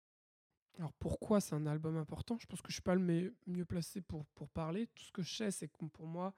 Alors 0.78 0.92
pourquoi 0.94 1.40
c'est 1.40 1.54
un 1.54 1.66
album 1.66 1.96
important? 1.96 2.38
Je 2.38 2.46
pense 2.46 2.62
que 2.62 2.68
je 2.68 2.74
suis 2.74 2.82
pas 2.82 2.94
le 2.94 3.34
mieux 3.46 3.64
placé 3.64 4.00
pour, 4.00 4.24
pour 4.26 4.48
parler. 4.48 4.86
Tout 4.94 5.04
ce 5.04 5.12
que 5.12 5.22
je 5.22 5.34
sais, 5.34 5.50
c'est 5.50 5.68
que 5.68 5.84
pour 5.86 6.06
moi, 6.06 6.34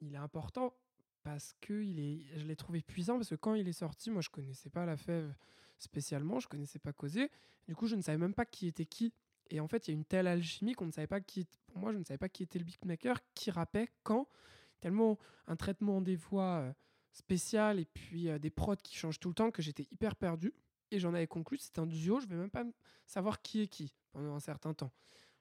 il 0.00 0.14
est 0.14 0.18
important 0.18 0.74
parce 1.22 1.54
que 1.60 1.82
il 1.82 2.00
est, 2.00 2.38
je 2.38 2.46
l'ai 2.46 2.56
trouvé 2.56 2.82
puissant, 2.82 3.16
parce 3.16 3.30
que 3.30 3.34
quand 3.34 3.54
il 3.54 3.68
est 3.68 3.72
sorti, 3.72 4.10
moi 4.10 4.22
je 4.22 4.30
connaissais 4.30 4.70
pas 4.70 4.86
la 4.86 4.96
fève 4.96 5.34
spécialement, 5.78 6.40
je 6.40 6.48
connaissais 6.48 6.78
pas 6.78 6.92
Causé. 6.92 7.30
Du 7.66 7.74
coup, 7.74 7.86
je 7.86 7.96
ne 7.96 8.02
savais 8.02 8.18
même 8.18 8.34
pas 8.34 8.44
qui 8.44 8.66
était 8.66 8.86
qui. 8.86 9.12
Et 9.50 9.60
en 9.60 9.68
fait, 9.68 9.88
il 9.88 9.90
y 9.90 9.94
a 9.94 9.96
une 9.96 10.04
telle 10.04 10.26
alchimie 10.26 10.74
qu'on 10.74 10.86
ne 10.86 10.92
savait 10.92 11.06
pas 11.06 11.20
qui. 11.20 11.46
Pour 11.66 11.78
moi, 11.78 11.92
je 11.92 11.98
ne 11.98 12.04
savais 12.04 12.18
pas 12.18 12.28
qui 12.28 12.42
était 12.42 12.58
le 12.58 12.64
beatmaker, 12.64 13.18
qui 13.34 13.50
rappait, 13.50 13.88
quand. 14.02 14.28
Tellement 14.80 15.18
un 15.46 15.56
traitement 15.56 16.00
des 16.00 16.16
voix 16.16 16.60
euh, 16.60 16.72
spécial 17.12 17.78
et 17.78 17.84
puis 17.84 18.28
euh, 18.28 18.38
des 18.38 18.50
prods 18.50 18.76
qui 18.76 18.96
changent 18.96 19.20
tout 19.20 19.28
le 19.28 19.34
temps 19.34 19.50
que 19.50 19.62
j'étais 19.62 19.86
hyper 19.90 20.16
perdu. 20.16 20.54
Et 20.90 20.98
j'en 20.98 21.14
avais 21.14 21.26
conclu, 21.26 21.58
c'est 21.58 21.78
un 21.78 21.86
duo, 21.86 22.20
je 22.20 22.26
vais 22.26 22.36
même 22.36 22.50
pas 22.50 22.64
savoir 23.06 23.42
qui 23.42 23.60
est 23.60 23.66
qui 23.68 23.94
pendant 24.12 24.34
un 24.34 24.40
certain 24.40 24.74
temps. 24.74 24.92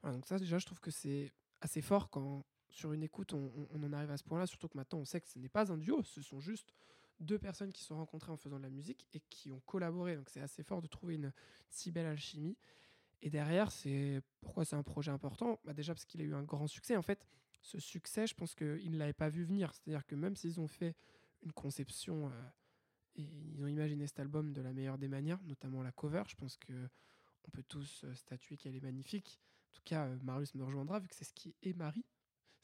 Donc 0.03 0.25
ça, 0.25 0.37
déjà, 0.37 0.59
je 0.59 0.65
trouve 0.65 0.79
que 0.79 0.91
c'est 0.91 1.31
assez 1.61 1.81
fort 1.81 2.09
quand 2.09 2.43
sur 2.69 2.93
une 2.93 3.03
écoute, 3.03 3.33
on, 3.33 3.67
en 3.73 3.93
arrive 3.93 4.11
à 4.11 4.17
ce 4.17 4.23
point-là, 4.23 4.45
surtout 4.45 4.67
que 4.67 4.77
maintenant, 4.77 4.99
on 4.99 5.05
sait 5.05 5.21
que 5.21 5.27
ce 5.27 5.39
n'est 5.39 5.49
pas 5.49 5.71
un 5.71 5.77
duo, 5.77 6.03
ce 6.03 6.21
sont 6.21 6.39
juste 6.39 6.73
deux 7.19 7.39
personnes 7.39 7.73
qui 7.73 7.81
se 7.81 7.87
sont 7.87 7.97
rencontrées 7.97 8.31
en 8.31 8.37
faisant 8.37 8.57
de 8.57 8.63
la 8.63 8.69
musique 8.69 9.05
et 9.13 9.19
qui 9.29 9.51
ont 9.51 9.59
collaboré. 9.65 10.15
Donc 10.15 10.29
c'est 10.29 10.41
assez 10.41 10.63
fort 10.63 10.81
de 10.81 10.87
trouver 10.87 11.15
une 11.15 11.33
si 11.69 11.91
belle 11.91 12.05
alchimie. 12.05 12.57
Et 13.21 13.29
derrière, 13.29 13.71
c'est 13.71 14.21
pourquoi 14.39 14.63
c'est 14.63 14.77
un 14.77 14.83
projet 14.83 15.11
important? 15.11 15.59
Bah 15.65 15.73
Déjà 15.73 15.93
parce 15.93 16.05
qu'il 16.05 16.21
a 16.21 16.23
eu 16.23 16.33
un 16.33 16.43
grand 16.43 16.67
succès. 16.67 16.95
En 16.95 17.01
fait, 17.01 17.25
ce 17.61 17.79
succès, 17.79 18.27
je 18.27 18.35
pense 18.35 18.55
qu'ils 18.55 18.91
ne 18.91 18.97
l'avaient 18.97 19.11
pas 19.11 19.27
vu 19.27 19.43
venir. 19.43 19.73
C'est-à-dire 19.73 20.05
que 20.05 20.15
même 20.15 20.37
s'ils 20.37 20.59
ont 20.61 20.67
fait 20.67 20.95
une 21.41 21.51
conception 21.51 22.27
euh, 22.27 22.31
et 23.15 23.23
ils 23.23 23.61
ont 23.61 23.67
imaginé 23.67 24.07
cet 24.07 24.19
album 24.19 24.53
de 24.53 24.61
la 24.61 24.71
meilleure 24.71 24.97
des 24.97 25.09
manières, 25.09 25.41
notamment 25.43 25.83
la 25.83 25.91
cover, 25.91 26.23
je 26.27 26.35
pense 26.35 26.55
que 26.55 26.89
on 27.45 27.51
peut 27.51 27.63
tous 27.63 28.03
euh, 28.03 28.13
statuer 28.15 28.57
qu'elle 28.57 28.75
est 28.75 28.83
magnifique. 28.83 29.39
En 29.71 29.75
tout 29.75 29.81
cas, 29.83 30.07
euh, 30.07 30.17
Marius 30.23 30.55
me 30.55 30.63
rejoindra 30.63 30.99
vu 30.99 31.07
que 31.07 31.15
c'est 31.15 31.25
ce 31.25 31.33
qui 31.33 31.55
est 31.63 31.73
Marie. 31.73 32.05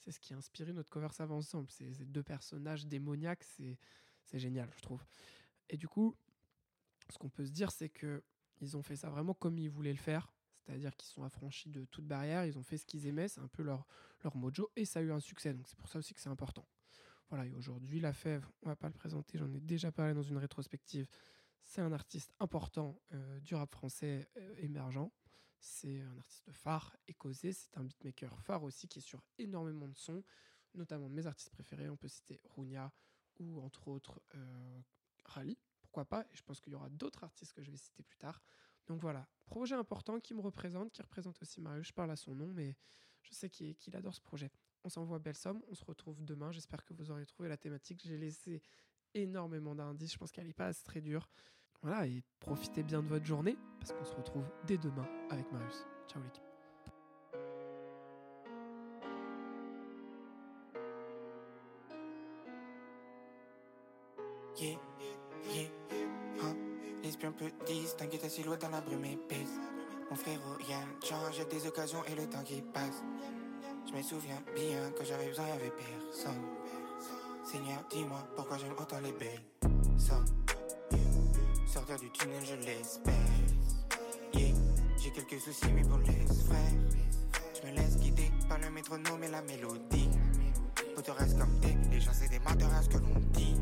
C'est 0.05 0.11
ce 0.11 0.19
qui 0.19 0.33
a 0.35 0.37
inspiré 0.37 0.71
notre 0.71 0.99
va 0.99 1.33
ensemble. 1.33 1.67
C'est 1.71 1.91
ces 1.93 2.05
deux 2.05 2.21
personnages 2.21 2.85
démoniaques, 2.85 3.43
c'est 3.43 3.79
génial, 4.33 4.69
je 4.77 4.81
trouve. 4.81 5.03
Et 5.67 5.77
du 5.77 5.87
coup, 5.87 6.15
ce 7.09 7.17
qu'on 7.17 7.29
peut 7.29 7.45
se 7.45 7.51
dire, 7.51 7.71
c'est 7.71 7.89
que 7.89 8.23
ils 8.61 8.77
ont 8.77 8.83
fait 8.83 8.95
ça 8.95 9.09
vraiment 9.09 9.33
comme 9.33 9.57
ils 9.57 9.69
voulaient 9.69 9.91
le 9.91 9.97
faire. 9.97 10.31
C'est-à-dire 10.59 10.95
qu'ils 10.95 11.09
sont 11.09 11.23
affranchis 11.23 11.69
de 11.69 11.85
toute 11.85 12.05
barrière, 12.05 12.45
ils 12.45 12.57
ont 12.57 12.63
fait 12.63 12.77
ce 12.77 12.85
qu'ils 12.85 13.07
aimaient, 13.07 13.27
c'est 13.27 13.41
un 13.41 13.47
peu 13.47 13.63
leur, 13.63 13.85
leur 14.23 14.35
mojo, 14.35 14.71
et 14.75 14.85
ça 14.85 14.99
a 14.99 15.01
eu 15.01 15.11
un 15.11 15.19
succès. 15.19 15.53
Donc 15.53 15.67
c'est 15.67 15.77
pour 15.77 15.87
ça 15.87 15.99
aussi 15.99 16.13
que 16.13 16.19
c'est 16.19 16.29
important. 16.29 16.67
Voilà, 17.29 17.45
et 17.45 17.53
aujourd'hui, 17.53 17.99
La 17.99 18.13
Fève, 18.13 18.47
on 18.61 18.69
va 18.69 18.75
pas 18.75 18.87
le 18.87 18.93
présenter, 18.93 19.37
j'en 19.37 19.51
ai 19.53 19.59
déjà 19.59 19.91
parlé 19.91 20.13
dans 20.13 20.21
une 20.21 20.37
rétrospective. 20.37 21.07
C'est 21.63 21.81
un 21.81 21.91
artiste 21.91 22.33
important 22.39 22.99
euh, 23.13 23.39
du 23.39 23.55
rap 23.55 23.71
français 23.71 24.29
euh, 24.37 24.55
émergent. 24.57 25.11
C'est 25.67 25.99
un 25.99 26.15
artiste 26.19 26.51
phare 26.51 26.95
et 27.07 27.15
causé. 27.15 27.51
C'est 27.51 27.75
un 27.75 27.83
beatmaker 27.83 28.39
phare 28.41 28.61
aussi 28.61 28.87
qui 28.87 28.99
est 28.99 29.01
sur 29.01 29.23
énormément 29.39 29.87
de 29.87 29.97
sons, 29.97 30.23
notamment 30.75 31.09
de 31.09 31.15
mes 31.15 31.25
artistes 31.25 31.49
préférés. 31.49 31.89
On 31.89 31.97
peut 31.97 32.07
citer 32.07 32.39
Runia 32.55 32.93
ou 33.39 33.59
entre 33.61 33.87
autres 33.87 34.21
euh, 34.35 34.81
Rally. 35.25 35.57
Pourquoi 35.81 36.05
pas? 36.05 36.21
Et 36.31 36.35
je 36.35 36.43
pense 36.43 36.61
qu'il 36.61 36.71
y 36.73 36.75
aura 36.75 36.89
d'autres 36.89 37.23
artistes 37.23 37.51
que 37.51 37.63
je 37.63 37.71
vais 37.71 37.77
citer 37.77 38.03
plus 38.03 38.17
tard. 38.17 38.43
Donc 38.85 39.01
voilà, 39.01 39.27
projet 39.47 39.73
important 39.73 40.19
qui 40.19 40.35
me 40.35 40.41
représente, 40.41 40.91
qui 40.91 41.01
représente 41.01 41.41
aussi 41.41 41.59
Marius. 41.59 41.87
Je 41.87 41.93
parle 41.93 42.11
à 42.11 42.15
son 42.15 42.35
nom, 42.35 42.53
mais 42.53 42.77
je 43.23 43.33
sais 43.33 43.49
qu'il 43.49 43.75
qu'il 43.75 43.95
adore 43.95 44.13
ce 44.13 44.21
projet. 44.21 44.51
On 44.83 44.89
s'envoie 44.89 45.17
belle 45.17 45.35
somme. 45.35 45.63
On 45.67 45.73
se 45.73 45.83
retrouve 45.83 46.23
demain. 46.23 46.51
J'espère 46.51 46.85
que 46.85 46.93
vous 46.93 47.09
aurez 47.09 47.25
trouvé 47.25 47.49
la 47.49 47.57
thématique. 47.57 48.03
J'ai 48.05 48.19
laissé 48.19 48.61
énormément 49.15 49.73
d'indices. 49.73 50.13
Je 50.13 50.17
pense 50.19 50.31
qu'elle 50.31 50.45
n'est 50.45 50.53
pas 50.53 50.71
très 50.75 51.01
dure. 51.01 51.27
Voilà, 51.81 52.07
et 52.07 52.23
profitez 52.39 52.83
bien 52.83 53.01
de 53.03 53.07
votre 53.07 53.25
journée 53.25 53.57
parce 53.79 53.93
qu'on 53.93 54.05
se 54.05 54.15
retrouve 54.15 54.45
dès 54.65 54.77
demain 54.77 55.07
avec 55.29 55.51
Marius. 55.51 55.85
Ciao 56.07 56.21
l'équipe. 56.23 56.43
Yeah, 64.57 64.77
yeah, 65.53 65.67
hein. 66.41 66.55
L'espion 67.03 67.33
peut 67.33 67.51
distinguer 67.67 68.17
ta 68.17 68.29
silhouette 68.29 68.61
dans 68.61 68.69
la 68.69 68.81
brume 68.81 69.03
épaisse. 69.05 69.59
Mon 70.09 70.15
frère, 70.15 70.39
rien 70.65 70.79
ne 70.79 71.05
change, 71.05 71.47
des 71.49 71.67
occasions 71.67 72.03
et 72.05 72.15
le 72.15 72.27
temps 72.29 72.43
qui 72.43 72.61
passe. 72.61 73.03
Je 73.87 73.93
me 73.93 74.01
souviens 74.01 74.41
bien 74.55 74.91
quand 74.97 75.03
j'avais 75.03 75.27
besoin, 75.27 75.47
y'avait 75.47 75.71
personne. 75.71 76.41
Seigneur, 77.43 77.83
dis-moi 77.89 78.25
pourquoi 78.35 78.57
j'aime 78.57 78.73
autant 78.79 78.99
les 79.01 79.11
belles 79.11 79.43
sommes. 79.97 80.25
Sortir 81.75 81.97
du 81.97 82.09
tunnel, 82.09 82.41
je 82.45 82.55
l'espère. 82.65 83.13
Yeah, 84.33 84.55
j'ai 84.97 85.11
quelques 85.11 85.41
soucis, 85.41 85.73
mais 85.73 85.81
pour 85.81 85.97
les 85.97 86.25
frères. 86.45 86.71
Je 87.53 87.67
me 87.67 87.75
laisse 87.75 87.97
guider 87.97 88.31
par 88.47 88.59
le 88.59 88.69
métronome 88.69 89.21
et 89.25 89.27
la 89.27 89.41
mélodie. 89.41 90.09
Reste 91.05 91.37
comme 91.37 91.59
t'es, 91.59 91.75
les 91.91 91.99
gens 91.99 92.13
c'est 92.13 92.29
des 92.29 92.39
menteurs 92.39 92.73
à 92.73 92.81
ce 92.81 92.87
que 92.87 92.97
l'on 92.97 93.19
dit. 93.33 93.55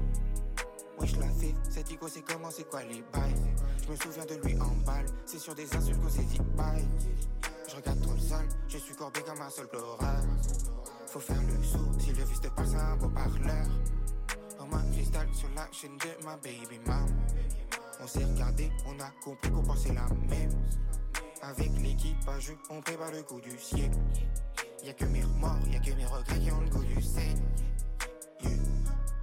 Je 1.04 1.16
la 1.20 1.28
fais, 1.30 1.56
cette 1.72 1.92
ego 1.92 2.08
c'est 2.08 2.22
comment, 2.22 2.52
c'est 2.52 2.70
quoi 2.70 2.84
les 2.84 3.04
bails? 3.12 3.34
Je 3.84 3.92
me 3.92 3.96
souviens 3.96 4.26
de 4.26 4.36
lui 4.46 4.62
en 4.62 4.76
balle, 4.86 5.08
c'est 5.26 5.40
sur 5.40 5.56
des 5.56 5.76
insultes 5.76 6.00
qu'on 6.00 6.10
s'est 6.10 6.24
dit 6.24 6.40
bye 6.56 6.86
Je 7.68 7.76
regarde 7.76 8.00
trop 8.00 8.14
le 8.14 8.20
sol, 8.20 8.46
je 8.68 8.78
suis 8.78 8.96
courbé 8.96 9.22
comme 9.22 9.42
un 9.42 9.50
sol 9.50 9.68
pleural 9.70 10.24
Faut 11.08 11.20
faire 11.20 11.42
le 11.42 11.64
saut, 11.64 11.92
si 11.98 12.12
le 12.14 12.24
fils 12.26 12.42
te 12.42 12.48
parle 12.50 12.68
c'est 12.68 12.76
un 12.76 12.96
beau 12.96 13.10
parleur 13.10 13.66
En 14.60 14.68
main 14.68 14.84
cristal 14.94 15.28
sur 15.34 15.50
la 15.56 15.68
chaîne 15.72 15.98
de 15.98 16.24
ma 16.24 16.38
baby 16.38 16.80
mom 16.86 17.10
On 18.04 18.08
s'est 18.08 18.26
regardé, 18.26 18.70
on 18.86 19.00
a 19.00 19.10
compris 19.24 19.50
qu'on 19.50 19.64
pensait 19.64 19.94
la 19.94 20.08
même 20.30 20.52
Avec 21.42 21.72
l'équipage, 21.82 22.54
on 22.70 22.82
prépare 22.82 23.12
le 23.12 23.24
coup 23.24 23.40
du 23.40 23.58
siècle 23.58 23.98
y 24.86 24.90
a 24.90 24.94
que 24.94 25.06
mes 25.06 25.22
remords, 25.22 25.68
y 25.72 25.76
a 25.76 25.80
que 25.80 25.92
mes 25.96 26.06
regrets 26.06 26.40
qui 26.40 26.52
ont 26.52 26.62
le 26.62 26.70
goût 26.70 26.84
du. 26.84 26.94
Yeah. 28.42 28.52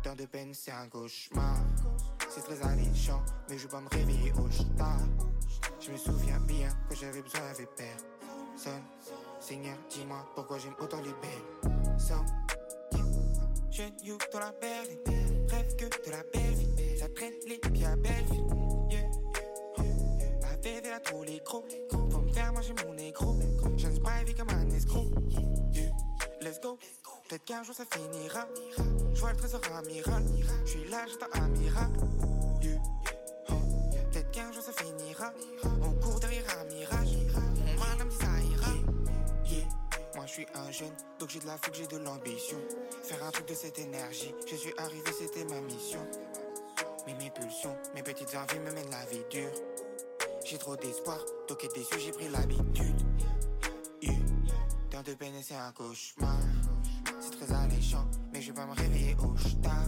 Tant 0.03 0.15
de 0.15 0.25
peine, 0.25 0.55
c'est 0.55 0.73
un 0.73 0.89
cauchemar. 0.89 1.59
C'est 2.29 2.43
très 2.43 2.63
alléchant, 2.63 3.23
mais 3.49 3.59
je 3.59 3.65
veux 3.65 3.69
pas 3.69 3.81
me 3.81 3.89
réveiller 3.89 4.33
au 4.33 4.51
stade. 4.51 5.11
Je 5.81 5.91
me 5.91 5.97
souviens 5.97 6.41
bien 6.41 6.69
que 6.89 6.97
j'avais 6.97 7.21
besoin 7.21 7.41
de 7.53 7.67
personne. 7.77 8.83
Seigneur, 9.41 9.77
dis-moi 9.91 10.25
pourquoi 10.35 10.59
j'aime 10.59 10.75
autant 10.81 11.01
les 11.03 11.13
belles. 11.21 11.99
Somme, 11.99 12.27
jeune 13.71 13.93
you 14.03 14.17
dans 14.33 14.41
la 14.41 14.53
belle, 14.53 14.99
rêve 15.49 15.77
que 15.77 15.85
de 15.85 16.11
la 16.11 16.23
belle 16.33 16.55
vie. 16.55 16.99
Ça 16.99 17.09
traîne 17.09 17.35
les 17.47 17.59
pieds 17.59 17.87
à 17.87 17.97
belle. 17.97 18.60
La 20.90 20.99
trop 20.99 21.22
les 21.22 21.38
gros. 21.38 21.64
Faut 21.88 22.18
me 22.18 22.33
faire 22.33 22.53
manger 22.53 22.74
mon 22.85 22.94
négro. 22.94 23.37
Je 23.76 23.87
ne 23.87 23.92
suis 23.92 24.03
pas 24.03 24.24
vie 24.24 24.35
comme 24.35 24.48
un 24.50 24.68
escroc. 24.70 25.07
Let's 26.40 26.61
go. 26.61 26.81
Peut-être 27.29 27.44
qu'un 27.44 27.62
jour 27.62 27.76
ça 27.76 27.85
finira. 27.88 28.48
Je 29.14 29.20
vois 29.20 29.31
le 29.31 29.37
trésor 29.37 29.61
amiral. 29.72 30.24
Je 30.64 30.70
suis 30.70 30.88
là, 30.88 31.05
un 31.35 31.48
miracle. 31.50 32.00
Yeah. 32.61 32.83
Oh. 33.50 33.53
Peut-être 34.11 34.33
qu'un 34.33 34.50
jour 34.50 34.64
ça 34.64 34.72
finira. 34.72 35.33
On 35.81 35.92
court 36.05 36.18
derrière 36.18 36.42
un 36.59 36.64
mirage. 36.64 37.18
Mon 37.66 37.79
mal 37.79 38.05
me 38.05 38.11
ça 38.11 38.26
ira. 38.50 38.72
Yeah. 39.44 39.68
Moi 40.16 40.26
je 40.26 40.33
suis 40.33 40.46
un 40.55 40.72
jeune, 40.72 40.92
donc 41.20 41.31
j'ai 41.31 41.38
de 41.38 41.46
la 41.46 41.57
fougue, 41.57 41.74
j'ai 41.74 41.87
de 41.87 41.98
l'ambition. 41.98 42.59
Faire 43.05 43.22
un 43.22 43.31
truc 43.31 43.46
de 43.46 43.55
cette 43.55 43.79
énergie, 43.79 44.35
je 44.50 44.57
suis 44.57 44.72
arrivé, 44.76 45.12
c'était 45.16 45.44
ma 45.44 45.61
mission. 45.61 46.05
Mais 47.07 47.14
mes 47.14 47.31
pulsions, 47.31 47.76
mes 47.94 48.03
petites 48.03 48.35
envies 48.35 48.59
me 48.59 48.72
mènent 48.72 48.90
la 48.90 49.05
vie 49.07 49.22
dure. 49.31 49.53
J'ai 50.44 50.59
trop 50.59 50.76
d'espoir, 50.76 51.18
être 51.48 51.74
déçu, 51.74 52.00
j'ai 52.00 52.12
pris 52.12 52.29
l'habitude. 52.29 52.96
Tant 54.90 55.03
de 55.03 55.14
peine 55.14 55.35
c'est 55.42 55.55
un 55.55 55.72
cauchemar. 55.72 56.38
C'est 57.20 57.31
très 57.31 57.55
alléchant, 57.55 58.07
mais 58.33 58.40
je 58.40 58.48
vais 58.48 58.55
pas 58.55 58.66
me 58.66 58.74
réveiller 58.74 59.16
au 59.16 59.37
star. 59.38 59.87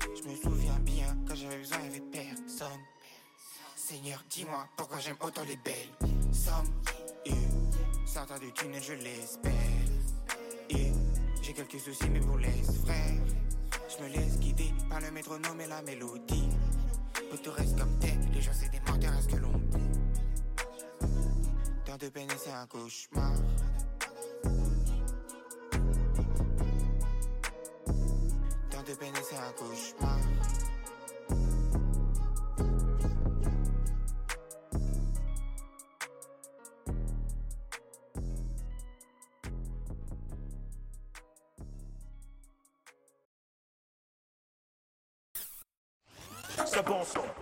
Je 0.00 0.28
me 0.28 0.36
souviens 0.36 0.78
bien 0.80 1.16
quand 1.28 1.34
j'avais 1.34 1.58
besoin, 1.58 1.78
il 1.84 1.90
avait 1.90 2.00
personne. 2.00 2.80
Seigneur, 3.76 4.24
dis-moi 4.30 4.66
pourquoi 4.76 4.98
j'aime 4.98 5.16
autant 5.20 5.42
les 5.46 5.56
belles 5.56 6.10
sommes. 6.32 6.72
Sortant 8.06 8.38
du 8.38 8.52
tunnel, 8.52 8.82
je 8.82 8.92
l'espère. 8.94 9.52
J'ai 11.42 11.52
quelques 11.54 11.80
soucis, 11.80 12.08
mais 12.10 12.20
vous 12.20 12.38
laisse, 12.38 12.78
frère. 12.84 13.20
Je 13.88 14.04
me 14.04 14.08
laisse 14.10 14.38
guider 14.38 14.72
par 14.88 15.00
le 15.00 15.10
métronome 15.10 15.60
et 15.60 15.66
la 15.66 15.82
mélodie. 15.82 16.48
Tant 22.02 22.08
de 22.08 22.12
peine 22.14 22.30
et 22.32 22.36
c'est 22.36 22.50
un 22.50 22.66
cauchemar. 22.66 23.32
Tant 28.70 28.82
de 28.82 28.94
peine 28.94 29.14
et 29.14 29.22
c'est 29.22 29.36
un 29.36 29.52
cauchemar. 29.52 30.18
Ça 46.66 46.82
pense. 46.82 47.41